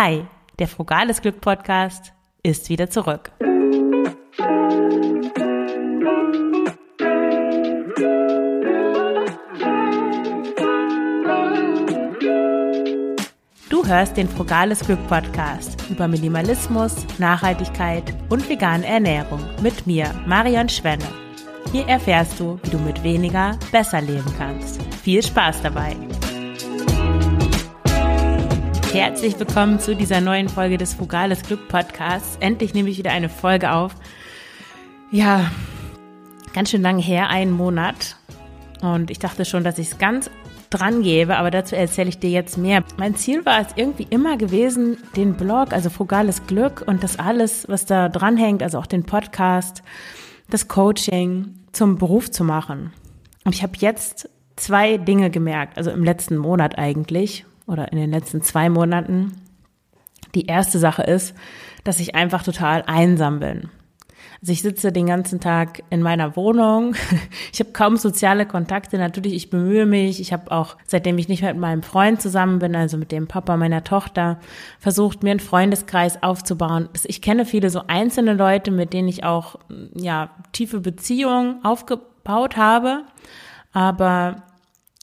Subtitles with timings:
[0.00, 0.24] Hi,
[0.60, 2.12] der Frugales Glück Podcast
[2.44, 3.32] ist wieder zurück.
[13.68, 20.68] Du hörst den Frugales Glück Podcast über Minimalismus, Nachhaltigkeit und vegane Ernährung mit mir, Marion
[20.68, 21.08] Schwenne.
[21.72, 24.80] Hier erfährst du, wie du mit weniger besser leben kannst.
[25.02, 25.96] Viel Spaß dabei!
[28.92, 32.38] Herzlich willkommen zu dieser neuen Folge des Frugales Glück Podcasts.
[32.40, 33.94] Endlich nehme ich wieder eine Folge auf.
[35.10, 35.50] Ja,
[36.54, 38.16] ganz schön lang her, einen Monat.
[38.80, 40.30] Und ich dachte schon, dass ich es ganz
[40.70, 42.82] dran gebe, aber dazu erzähle ich dir jetzt mehr.
[42.96, 47.68] Mein Ziel war es irgendwie immer gewesen, den Blog, also Frugales Glück und das alles,
[47.68, 49.82] was da dranhängt, also auch den Podcast,
[50.48, 52.92] das Coaching zum Beruf zu machen.
[53.44, 58.10] Und ich habe jetzt zwei Dinge gemerkt, also im letzten Monat eigentlich oder in den
[58.10, 59.32] letzten zwei Monaten.
[60.34, 61.34] Die erste Sache ist,
[61.84, 63.70] dass ich einfach total einsam bin.
[64.40, 66.94] Also ich sitze den ganzen Tag in meiner Wohnung.
[67.52, 68.98] Ich habe kaum soziale Kontakte.
[68.98, 70.20] Natürlich, ich bemühe mich.
[70.20, 73.26] Ich habe auch, seitdem ich nicht mehr mit meinem Freund zusammen bin, also mit dem
[73.26, 74.38] Papa meiner Tochter,
[74.78, 76.88] versucht, mir einen Freundeskreis aufzubauen.
[77.04, 79.56] Ich kenne viele so einzelne Leute, mit denen ich auch
[79.94, 83.02] ja tiefe Beziehungen aufgebaut habe.
[83.72, 84.44] Aber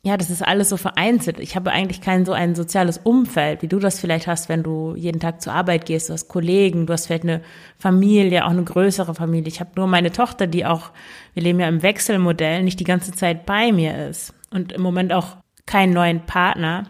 [0.06, 1.40] ja, das ist alles so vereinzelt.
[1.40, 4.94] Ich habe eigentlich kein so ein soziales Umfeld, wie du das vielleicht hast, wenn du
[4.96, 6.10] jeden Tag zur Arbeit gehst.
[6.10, 7.42] Du hast Kollegen, du hast vielleicht eine
[7.80, 9.48] Familie, auch eine größere Familie.
[9.48, 10.92] Ich habe nur meine Tochter, die auch,
[11.34, 14.36] wir leben ja im Wechselmodell, nicht die ganze Zeit bei mir ist.
[14.52, 16.84] Und im Moment auch keinen neuen Partner.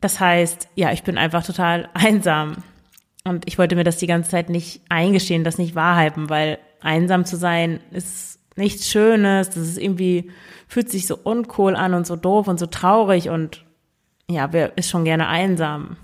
[0.00, 2.64] Das heißt, ja, ich bin einfach total einsam.
[3.24, 7.26] Und ich wollte mir das die ganze Zeit nicht eingestehen, das nicht wahrhaben, weil einsam
[7.26, 9.50] zu sein ist nichts Schönes.
[9.50, 10.30] Das ist irgendwie
[10.68, 13.64] fühlt sich so uncool an und so doof und so traurig und
[14.30, 15.96] ja, wer ist schon gerne einsam.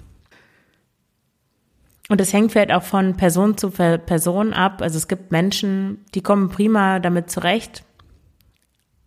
[2.10, 4.82] Und es hängt vielleicht auch von Person zu Person ab.
[4.82, 7.84] Also es gibt Menschen, die kommen prima damit zurecht,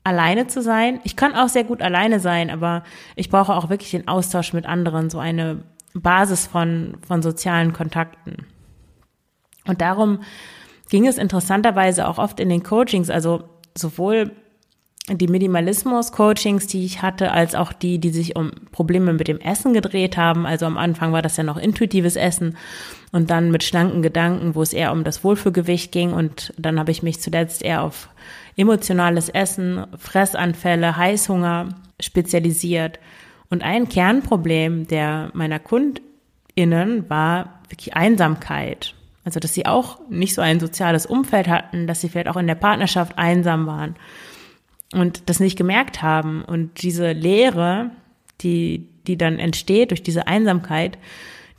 [0.04, 1.00] alleine zu sein.
[1.04, 2.84] Ich kann auch sehr gut alleine sein, aber
[3.16, 5.64] ich brauche auch wirklich den Austausch mit anderen, so eine
[5.94, 8.48] Basis von, von sozialen Kontakten.
[9.66, 10.22] Und darum
[10.92, 14.32] ging es interessanterweise auch oft in den Coachings, also sowohl
[15.10, 19.74] die Minimalismus-Coachings, die ich hatte, als auch die, die sich um Probleme mit dem Essen
[19.74, 20.46] gedreht haben.
[20.46, 22.58] Also am Anfang war das ja noch intuitives Essen
[23.12, 26.14] und dann mit schlanken Gedanken, wo es eher um das Wohlfühlgewicht ging.
[26.14, 28.10] Und dann habe ich mich zuletzt eher auf
[28.58, 31.70] emotionales Essen, Fressanfälle, Heißhunger
[32.00, 33.00] spezialisiert.
[33.50, 38.94] Und ein Kernproblem der meiner KundInnen war wirklich Einsamkeit.
[39.24, 42.48] Also, dass sie auch nicht so ein soziales Umfeld hatten, dass sie vielleicht auch in
[42.48, 43.96] der Partnerschaft einsam waren
[44.94, 46.44] und das nicht gemerkt haben.
[46.44, 47.92] Und diese Leere,
[48.42, 50.98] die, die dann entsteht durch diese Einsamkeit,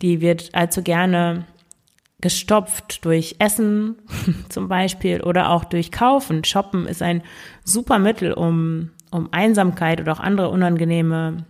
[0.03, 1.47] die wird allzu gerne
[2.21, 3.97] gestopft durch Essen
[4.49, 6.45] zum Beispiel oder auch durch Kaufen.
[6.45, 7.23] Shoppen ist ein
[7.65, 11.45] super Mittel, um, um Einsamkeit oder auch andere unangenehme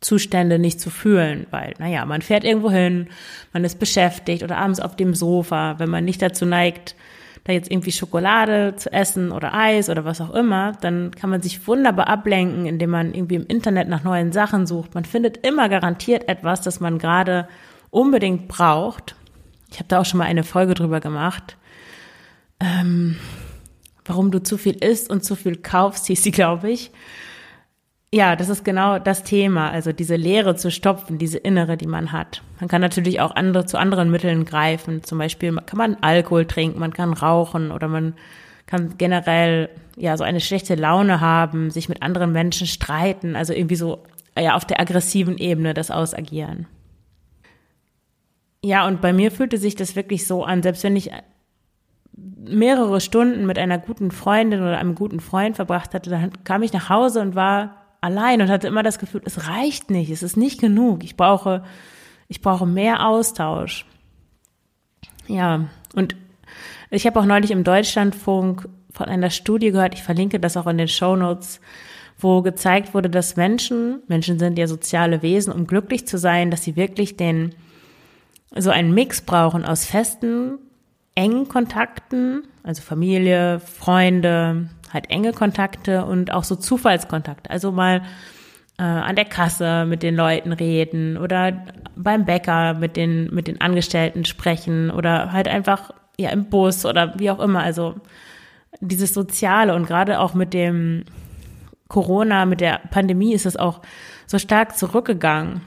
[0.00, 3.08] Zustände nicht zu fühlen, weil, naja, man fährt irgendwo hin,
[3.52, 6.96] man ist beschäftigt oder abends auf dem Sofa, wenn man nicht dazu neigt,
[7.44, 11.42] da jetzt irgendwie Schokolade zu essen oder Eis oder was auch immer, dann kann man
[11.42, 14.94] sich wunderbar ablenken, indem man irgendwie im Internet nach neuen Sachen sucht.
[14.94, 17.48] Man findet immer garantiert etwas, das man gerade
[17.90, 19.16] unbedingt braucht.
[19.70, 21.56] Ich habe da auch schon mal eine Folge drüber gemacht.
[22.60, 23.16] Ähm,
[24.04, 26.92] warum du zu viel isst und zu viel kaufst, hieß sie, glaube ich.
[28.14, 32.12] Ja, das ist genau das Thema, also diese Leere zu stopfen, diese innere, die man
[32.12, 32.42] hat.
[32.60, 35.02] Man kann natürlich auch andere zu anderen Mitteln greifen.
[35.02, 38.14] Zum Beispiel kann man Alkohol trinken, man kann rauchen oder man
[38.66, 43.76] kann generell ja so eine schlechte Laune haben, sich mit anderen Menschen streiten, also irgendwie
[43.76, 44.02] so
[44.38, 46.66] ja auf der aggressiven Ebene das ausagieren.
[48.62, 51.10] Ja, und bei mir fühlte sich das wirklich so an, selbst wenn ich
[52.14, 56.74] mehrere Stunden mit einer guten Freundin oder einem guten Freund verbracht hatte, dann kam ich
[56.74, 60.36] nach Hause und war allein und hatte immer das Gefühl, es reicht nicht, es ist
[60.36, 61.04] nicht genug.
[61.04, 61.64] Ich brauche,
[62.28, 63.86] ich brauche mehr Austausch.
[65.28, 66.16] Ja, und
[66.90, 70.76] ich habe auch neulich im Deutschlandfunk von einer Studie gehört, ich verlinke das auch in
[70.76, 71.60] den Show Notes,
[72.18, 76.64] wo gezeigt wurde, dass Menschen, Menschen sind ja soziale Wesen, um glücklich zu sein, dass
[76.64, 77.54] sie wirklich den,
[78.54, 80.58] so einen Mix brauchen aus festen,
[81.14, 87.50] engen Kontakten, also Familie, Freunde, halt enge Kontakte und auch so Zufallskontakte.
[87.50, 88.02] Also mal
[88.78, 91.64] äh, an der Kasse mit den Leuten reden oder
[91.96, 97.18] beim Bäcker mit den, mit den Angestellten sprechen oder halt einfach ja im Bus oder
[97.18, 97.62] wie auch immer.
[97.62, 97.94] Also
[98.80, 101.04] dieses Soziale und gerade auch mit dem
[101.88, 103.80] Corona, mit der Pandemie ist es auch
[104.26, 105.60] so stark zurückgegangen.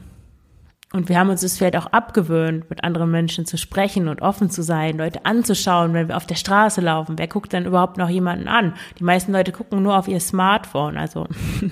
[0.95, 4.49] Und wir haben uns das vielleicht auch abgewöhnt, mit anderen Menschen zu sprechen und offen
[4.49, 7.17] zu sein, Leute anzuschauen, wenn wir auf der Straße laufen.
[7.17, 8.75] Wer guckt dann überhaupt noch jemanden an?
[8.97, 10.95] Die meisten Leute gucken nur auf ihr Smartphone.
[10.95, 11.27] Also,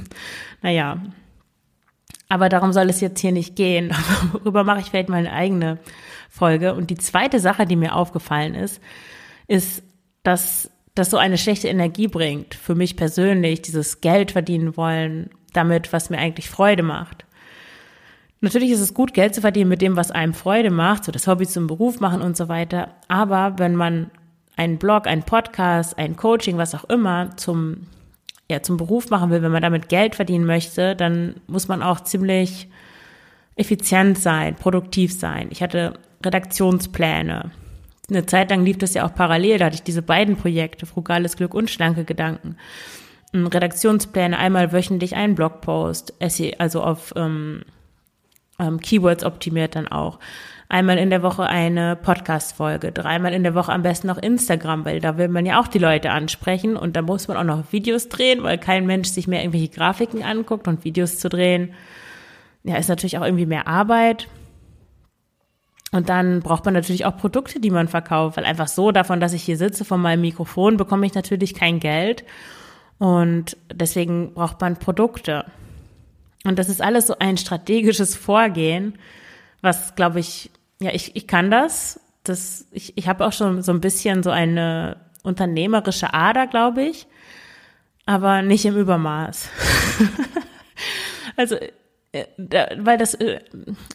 [0.62, 0.98] naja.
[2.28, 3.96] Aber darum soll es jetzt hier nicht gehen.
[4.34, 5.80] Darüber mache ich vielleicht mal eine eigene
[6.30, 6.74] Folge.
[6.74, 8.82] Und die zweite Sache, die mir aufgefallen ist,
[9.48, 9.84] ist,
[10.24, 12.56] dass das so eine schlechte Energie bringt.
[12.56, 17.24] Für mich persönlich, dieses Geld verdienen wollen, damit, was mir eigentlich Freude macht.
[18.44, 21.28] Natürlich ist es gut, Geld zu verdienen mit dem, was einem Freude macht, so das
[21.28, 22.90] Hobby zum Beruf machen und so weiter.
[23.08, 24.12] Aber wenn man
[24.58, 27.88] einen Blog, einen Podcast, ein Coaching, was auch immer zum,
[28.52, 32.02] ja, zum Beruf machen will, wenn man damit Geld verdienen möchte, dann muss man auch
[32.02, 32.68] ziemlich
[33.56, 35.48] effizient sein, produktiv sein.
[35.50, 35.94] Ich hatte
[36.26, 37.50] Redaktionspläne.
[38.10, 41.38] Eine Zeit lang lief das ja auch parallel, da hatte ich diese beiden Projekte, frugales
[41.38, 42.58] Glück und schlanke Gedanken.
[43.34, 46.14] Redaktionspläne, einmal wöchentlich einen Blogpost,
[46.60, 47.64] also auf ähm,
[48.64, 50.20] ähm, Keywords optimiert dann auch.
[50.70, 55.00] Einmal in der Woche eine Podcast-Folge, dreimal in der Woche am besten noch Instagram, weil
[55.00, 58.10] da will man ja auch die Leute ansprechen und da muss man auch noch Videos
[58.10, 61.74] drehen, weil kein Mensch sich mehr irgendwelche Grafiken anguckt und Videos zu drehen.
[62.64, 64.28] Ja, ist natürlich auch irgendwie mehr Arbeit.
[65.92, 69.34] Und dann braucht man natürlich auch Produkte, die man verkauft, weil einfach so davon, dass
[69.34, 72.24] ich hier sitze von meinem Mikrofon, bekomme ich natürlich kein Geld.
[72.98, 75.46] Und deswegen braucht man Produkte.
[76.44, 78.98] Und das ist alles so ein strategisches Vorgehen,
[79.62, 80.52] was, glaube ich,
[80.82, 82.00] ja, ich, ich kann das.
[82.24, 87.08] das ich ich habe auch schon so ein bisschen so eine unternehmerische Ader, glaube ich,
[88.06, 89.50] aber nicht im Übermaß.
[91.38, 91.56] also
[92.14, 92.26] äh,
[92.78, 93.40] weil das äh,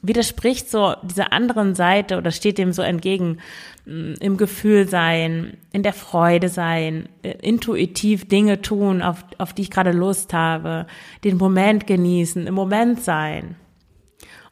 [0.03, 3.39] widerspricht so dieser anderen Seite oder steht dem so entgegen,
[3.87, 9.63] mm, im Gefühl sein, in der Freude sein, äh, intuitiv Dinge tun, auf, auf die
[9.63, 10.89] ich gerade Lust habe,
[11.23, 13.55] den Moment genießen, im Moment sein.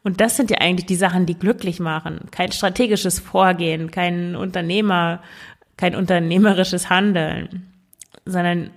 [0.01, 2.21] Und das sind ja eigentlich die Sachen, die glücklich machen.
[2.31, 5.21] Kein strategisches Vorgehen, kein Unternehmer,
[5.75, 7.73] kein unternehmerisches Handeln,
[8.23, 8.71] sondern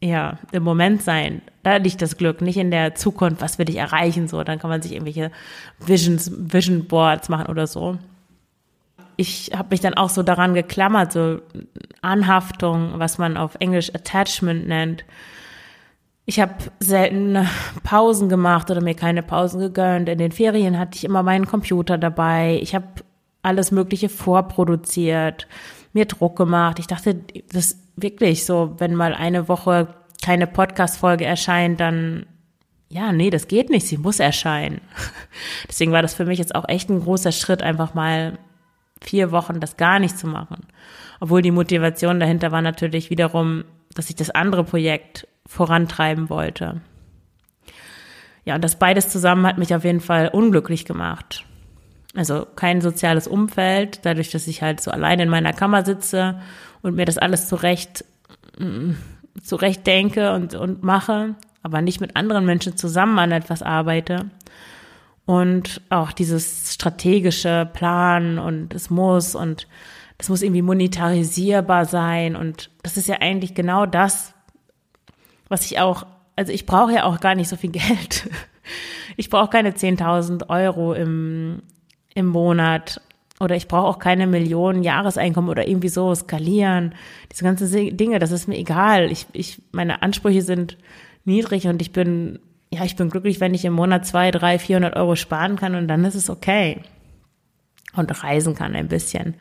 [0.00, 1.42] ja, im Moment sein.
[1.62, 4.44] Da liegt das Glück, nicht in der Zukunft, was will ich erreichen, so.
[4.44, 5.30] Dann kann man sich irgendwelche
[5.80, 7.98] Visions, Vision Boards machen oder so.
[9.16, 11.40] Ich habe mich dann auch so daran geklammert, so
[12.02, 15.04] Anhaftung, was man auf Englisch Attachment nennt.
[16.24, 17.48] Ich habe selten
[17.82, 20.08] Pausen gemacht oder mir keine Pausen gegönnt.
[20.08, 22.60] In den Ferien hatte ich immer meinen Computer dabei.
[22.62, 22.86] Ich habe
[23.42, 25.46] alles Mögliche vorproduziert,
[25.92, 26.78] mir Druck gemacht.
[26.78, 27.20] Ich dachte,
[27.52, 32.26] das wirklich so, wenn mal eine Woche keine Podcast-Folge erscheint, dann
[32.90, 34.80] ja, nee, das geht nicht, sie muss erscheinen.
[35.68, 38.38] Deswegen war das für mich jetzt auch echt ein großer Schritt, einfach mal
[39.02, 40.66] vier Wochen das gar nicht zu machen.
[41.20, 43.64] Obwohl die Motivation dahinter war natürlich wiederum,
[43.94, 46.80] dass ich das andere Projekt vorantreiben wollte.
[48.44, 51.44] Ja, und das beides zusammen hat mich auf jeden Fall unglücklich gemacht.
[52.14, 56.40] Also kein soziales Umfeld, dadurch, dass ich halt so allein in meiner Kammer sitze
[56.82, 58.04] und mir das alles zurecht,
[58.58, 58.92] mm,
[59.42, 64.30] zurecht denke und, und mache, aber nicht mit anderen Menschen zusammen an etwas arbeite.
[65.26, 69.66] Und auch dieses strategische Plan und es muss und
[70.16, 72.34] das muss irgendwie monetarisierbar sein.
[72.34, 74.34] Und das ist ja eigentlich genau das,
[75.48, 78.28] was ich auch, also ich brauche ja auch gar nicht so viel Geld.
[79.16, 81.62] Ich brauche keine 10.000 Euro im,
[82.18, 83.00] im Monat
[83.40, 86.94] oder ich brauche auch keine Millionen Jahreseinkommen oder irgendwie so skalieren.
[87.30, 89.12] Diese ganzen Dinge, das ist mir egal.
[89.12, 90.76] Ich, ich, meine Ansprüche sind
[91.24, 94.96] niedrig und ich bin, ja, ich bin glücklich, wenn ich im Monat zwei, drei, vierhundert
[94.96, 96.82] Euro sparen kann und dann ist es okay.
[97.94, 99.34] Und reisen kann ein bisschen.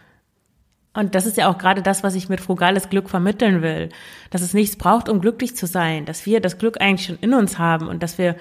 [0.94, 3.90] Und das ist ja auch gerade das, was ich mit frugales Glück vermitteln will.
[4.30, 6.06] Dass es nichts braucht, um glücklich zu sein.
[6.06, 8.36] Dass wir das Glück eigentlich schon in uns haben und dass wir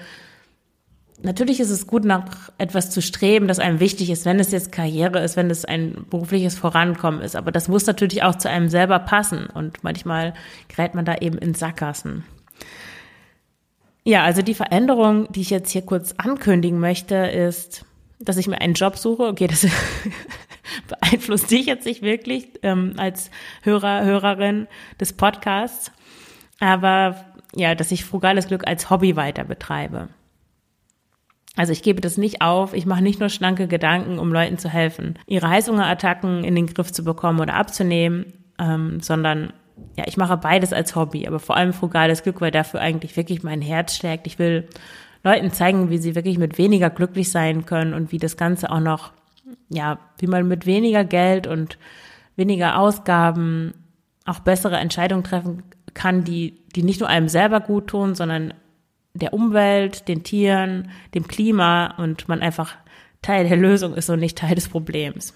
[1.23, 4.71] Natürlich ist es gut, nach etwas zu streben, das einem wichtig ist, wenn es jetzt
[4.71, 7.35] Karriere ist, wenn es ein berufliches Vorankommen ist.
[7.35, 9.47] Aber das muss natürlich auch zu einem selber passen.
[9.47, 10.35] Und manchmal
[10.67, 12.23] gerät man da eben in Sackgassen.
[14.03, 17.83] Ja, also die Veränderung, die ich jetzt hier kurz ankündigen möchte, ist,
[18.19, 19.23] dass ich mir einen Job suche.
[19.23, 19.65] Okay, das
[20.87, 23.31] beeinflusst dich jetzt nicht wirklich ähm, als
[23.63, 24.67] Hörer, Hörerin
[24.99, 25.91] des Podcasts.
[26.59, 30.09] Aber ja, dass ich frugales Glück als Hobby weiter betreibe.
[31.57, 32.73] Also ich gebe das nicht auf.
[32.73, 36.93] Ich mache nicht nur schlanke Gedanken, um Leuten zu helfen, ihre Heißhungerattacken in den Griff
[36.93, 39.51] zu bekommen oder abzunehmen, ähm, sondern
[39.97, 43.43] ja, ich mache beides als Hobby, aber vor allem frugales Glück, weil dafür eigentlich wirklich
[43.43, 44.27] mein Herz stärkt.
[44.27, 44.67] Ich will
[45.23, 48.79] Leuten zeigen, wie sie wirklich mit weniger glücklich sein können und wie das Ganze auch
[48.79, 49.11] noch,
[49.69, 51.77] ja, wie man mit weniger Geld und
[52.35, 53.73] weniger Ausgaben
[54.25, 55.63] auch bessere Entscheidungen treffen
[55.95, 58.53] kann, die, die nicht nur einem selber gut tun, sondern
[59.19, 62.75] der Umwelt, den Tieren, dem Klima und man einfach
[63.21, 65.33] Teil der Lösung ist und nicht Teil des Problems.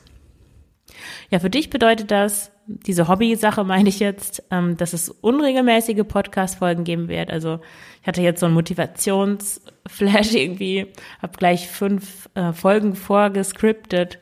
[1.30, 6.84] Ja, für dich bedeutet das, diese Hobby-Sache meine ich jetzt, ähm, dass es unregelmäßige Podcast-Folgen
[6.84, 7.32] geben wird.
[7.32, 7.60] Also
[8.02, 10.88] ich hatte jetzt so einen Motivationsflash irgendwie,
[11.22, 14.20] habe gleich fünf äh, Folgen vorgescriptet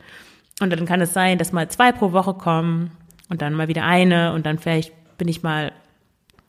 [0.62, 2.92] und dann kann es sein, dass mal zwei pro Woche kommen
[3.30, 5.72] und dann mal wieder eine und dann vielleicht bin ich mal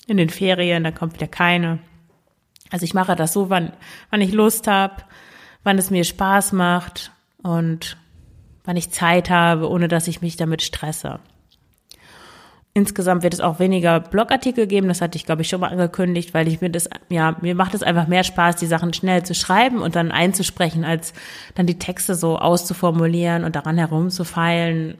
[0.06, 1.78] in den Ferien, dann kommt wieder keine.
[2.70, 3.72] Also ich mache das so, wann,
[4.10, 5.02] wann ich Lust habe,
[5.64, 7.12] wann es mir Spaß macht
[7.42, 7.96] und
[8.64, 11.20] wann ich Zeit habe, ohne dass ich mich damit stresse.
[12.72, 16.34] Insgesamt wird es auch weniger Blogartikel geben, das hatte ich glaube ich schon mal angekündigt,
[16.34, 19.34] weil ich mir das, ja, mir macht es einfach mehr Spaß, die Sachen schnell zu
[19.34, 21.12] schreiben und dann einzusprechen, als
[21.56, 24.98] dann die Texte so auszuformulieren und daran herumzufeilen.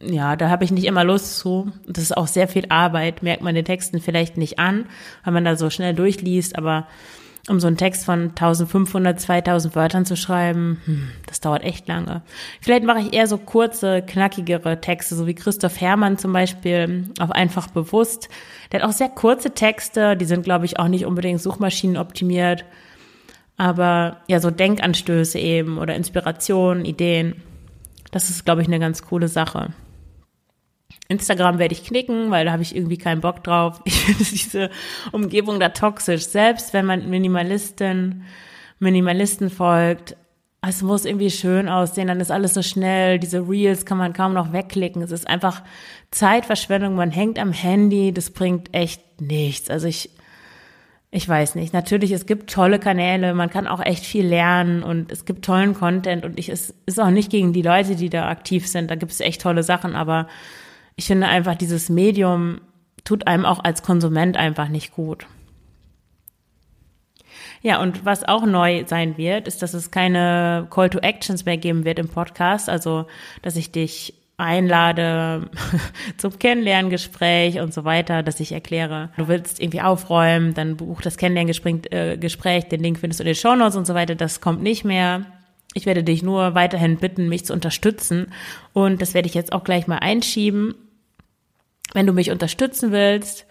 [0.00, 1.72] Ja, da habe ich nicht immer Lust zu.
[1.86, 4.86] Das ist auch sehr viel Arbeit, merkt man den Texten vielleicht nicht an,
[5.24, 6.86] weil man da so schnell durchliest, aber
[7.48, 12.22] um so einen Text von 1500, 2000 Wörtern zu schreiben, hm, das dauert echt lange.
[12.60, 17.30] Vielleicht mache ich eher so kurze, knackigere Texte, so wie Christoph Herrmann zum Beispiel, auf
[17.30, 18.28] einfach bewusst.
[18.70, 22.64] Der hat auch sehr kurze Texte, die sind, glaube ich, auch nicht unbedingt Suchmaschinen optimiert.
[23.56, 27.42] Aber ja, so Denkanstöße eben oder Inspirationen, Ideen,
[28.10, 29.72] das ist, glaube ich, eine ganz coole Sache.
[31.08, 33.80] Instagram werde ich knicken, weil da habe ich irgendwie keinen Bock drauf.
[33.86, 34.70] Ich finde diese
[35.12, 36.26] Umgebung da toxisch.
[36.26, 38.24] Selbst wenn man Minimalisten,
[38.78, 40.16] Minimalisten folgt,
[40.60, 43.18] es muss irgendwie schön aussehen, dann ist alles so schnell.
[43.18, 45.02] Diese Reels kann man kaum noch wegklicken.
[45.02, 45.62] Es ist einfach
[46.10, 46.94] Zeitverschwendung.
[46.94, 48.12] Man hängt am Handy.
[48.12, 49.70] Das bringt echt nichts.
[49.70, 50.10] Also ich,
[51.10, 51.72] ich weiß nicht.
[51.72, 53.32] Natürlich, es gibt tolle Kanäle.
[53.32, 57.00] Man kann auch echt viel lernen und es gibt tollen Content und ich, es ist
[57.00, 58.90] auch nicht gegen die Leute, die da aktiv sind.
[58.90, 60.28] Da gibt es echt tolle Sachen, aber
[60.96, 62.60] ich finde einfach, dieses Medium
[63.04, 65.26] tut einem auch als Konsument einfach nicht gut.
[67.62, 71.56] Ja, und was auch neu sein wird, ist, dass es keine Call to Actions mehr
[71.56, 72.68] geben wird im Podcast.
[72.68, 73.06] Also,
[73.42, 75.50] dass ich dich einlade
[76.16, 81.18] zum Kennenlerngespräch und so weiter, dass ich erkläre, du willst irgendwie aufräumen, dann buch das
[81.18, 84.14] Kennenlerngespräch, äh, den Link findest du in den Show Notes und so weiter.
[84.14, 85.26] Das kommt nicht mehr.
[85.74, 88.32] Ich werde dich nur weiterhin bitten, mich zu unterstützen.
[88.72, 90.74] Und das werde ich jetzt auch gleich mal einschieben
[91.94, 93.46] wenn du mich unterstützen willst,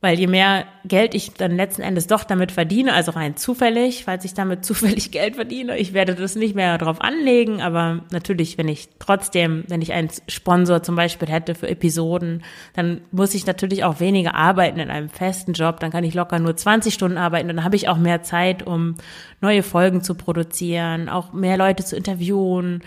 [0.00, 4.24] weil je mehr Geld ich dann letzten Endes doch damit verdiene, also rein zufällig, falls
[4.24, 8.68] ich damit zufällig Geld verdiene, ich werde das nicht mehr drauf anlegen, aber natürlich, wenn
[8.68, 12.42] ich trotzdem, wenn ich einen Sponsor zum Beispiel hätte für Episoden,
[12.74, 16.38] dann muss ich natürlich auch weniger arbeiten in einem festen Job, dann kann ich locker
[16.38, 18.94] nur 20 Stunden arbeiten, dann habe ich auch mehr Zeit, um
[19.42, 22.82] neue Folgen zu produzieren, auch mehr Leute zu interviewen,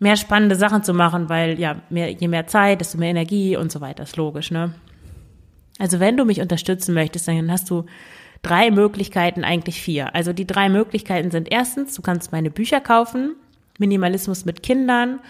[0.00, 3.70] mehr spannende Sachen zu machen, weil ja, mehr, je mehr Zeit, desto mehr Energie und
[3.70, 4.72] so weiter, ist logisch, ne?
[5.78, 7.84] Also wenn du mich unterstützen möchtest, dann hast du
[8.42, 10.14] drei Möglichkeiten, eigentlich vier.
[10.14, 13.34] Also die drei Möglichkeiten sind erstens, du kannst meine Bücher kaufen,
[13.78, 15.20] Minimalismus mit Kindern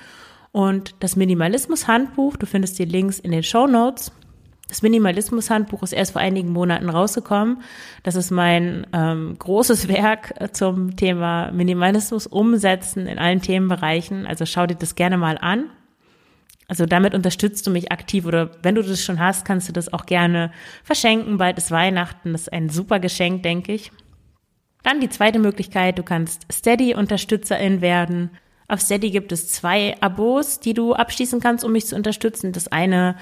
[0.53, 4.13] und das Minimalismus-Handbuch, du findest die Links in den Show Notes.
[4.69, 7.63] Das Minimalismus-Handbuch ist erst vor einigen Monaten rausgekommen.
[8.03, 14.27] Das ist mein ähm, großes Werk zum Thema Minimalismus umsetzen in allen Themenbereichen.
[14.27, 15.67] Also schau dir das gerne mal an.
[16.67, 19.93] Also damit unterstützt du mich aktiv oder wenn du das schon hast, kannst du das
[19.93, 20.51] auch gerne
[20.83, 21.37] verschenken.
[21.37, 23.91] Bald ist Weihnachten, das ist ein super Geschenk, denke ich.
[24.83, 28.31] Dann die zweite Möglichkeit, du kannst Steady-Unterstützerin werden.
[28.69, 32.53] Auf Steady gibt es zwei Abos, die du abschließen kannst, um mich zu unterstützen.
[32.53, 33.17] Das eine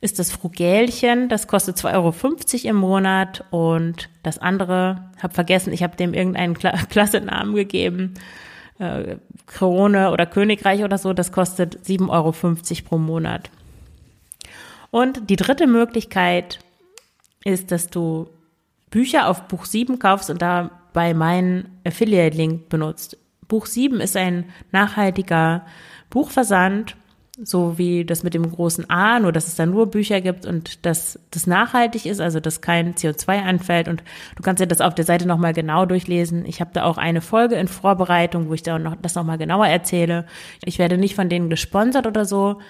[0.00, 5.82] ist das Frugälchen, das kostet 2,50 Euro im Monat und das andere, habe vergessen, ich
[5.82, 8.14] habe dem irgendeinen Kla klasse Namen gegeben,
[8.78, 9.16] äh,
[9.46, 12.32] Krone oder Königreich oder so, das kostet 7,50 Euro
[12.88, 13.50] pro Monat.
[14.90, 16.60] Und die dritte Möglichkeit
[17.44, 18.28] ist, dass du
[18.90, 23.18] Bücher auf Buch 7 kaufst und dabei meinen Affiliate-Link benutzt.
[23.48, 25.66] Buch 7 ist ein nachhaltiger
[26.10, 26.96] Buchversand
[27.42, 30.86] so wie das mit dem großen A, nur dass es da nur Bücher gibt und
[30.86, 33.88] dass das nachhaltig ist, also dass kein CO2 anfällt.
[33.88, 34.04] Und
[34.36, 36.46] du kannst ja das auf der Seite nochmal genau durchlesen.
[36.46, 39.66] Ich habe da auch eine Folge in Vorbereitung, wo ich da noch, das nochmal genauer
[39.66, 40.26] erzähle.
[40.64, 42.60] Ich werde nicht von denen gesponsert oder so.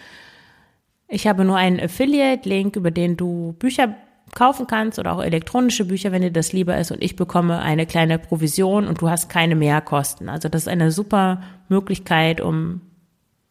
[1.08, 3.94] Ich habe nur einen Affiliate-Link, über den du Bücher
[4.34, 6.90] kaufen kannst oder auch elektronische Bücher, wenn dir das lieber ist.
[6.90, 10.30] Und ich bekomme eine kleine Provision und du hast keine Mehrkosten.
[10.30, 12.80] Also das ist eine super Möglichkeit, um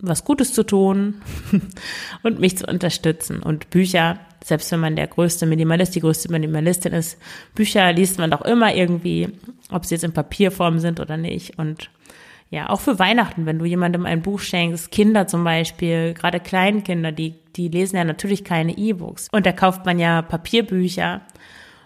[0.03, 1.21] was Gutes zu tun
[2.23, 3.41] und mich zu unterstützen.
[3.41, 7.17] Und Bücher, selbst wenn man der größte Minimalist, die größte Minimalistin ist,
[7.55, 9.29] Bücher liest man doch immer irgendwie,
[9.71, 11.57] ob sie jetzt in Papierform sind oder nicht.
[11.57, 11.89] Und
[12.49, 17.11] ja, auch für Weihnachten, wenn du jemandem ein Buch schenkst, Kinder zum Beispiel, gerade Kleinkinder,
[17.11, 19.29] die, die lesen ja natürlich keine E-Books.
[19.31, 21.21] Und da kauft man ja Papierbücher.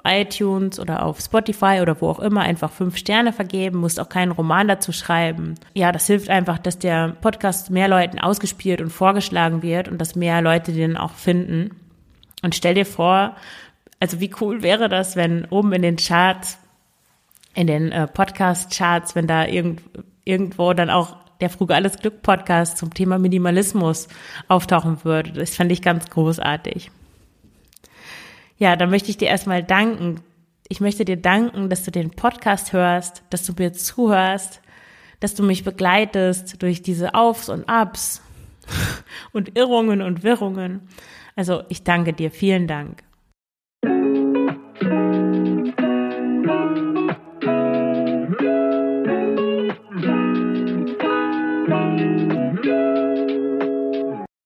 [0.03, 4.31] iTunes oder auf Spotify oder wo auch immer einfach fünf Sterne vergeben, musst auch keinen
[4.31, 5.55] Roman dazu schreiben.
[5.73, 10.15] Ja, das hilft einfach, dass der Podcast mehr Leuten ausgespielt und vorgeschlagen wird und dass
[10.15, 11.71] mehr Leute den auch finden.
[12.41, 13.35] Und stell dir vor,
[13.99, 16.57] also wie cool wäre das, wenn oben in den Charts,
[17.53, 19.81] in den äh, Podcast-Charts, wenn da irgend,
[20.23, 24.07] irgendwo dann auch der Frugales Glück Podcast zum Thema Minimalismus
[24.47, 25.31] auftauchen würde.
[25.31, 26.91] Das fände ich ganz großartig.
[28.59, 30.21] Ja, dann möchte ich dir erstmal danken.
[30.67, 34.61] Ich möchte dir danken, dass du den Podcast hörst, dass du mir zuhörst,
[35.19, 38.21] dass du mich begleitest durch diese Aufs und Abs
[39.31, 40.81] und Irrungen und Wirrungen.
[41.35, 43.03] Also ich danke dir, vielen Dank.